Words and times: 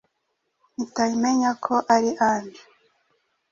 mpita 0.77 1.03
menya 1.21 1.51
ko 1.65 1.73
ari 1.95 2.11
Ange. 2.29 2.61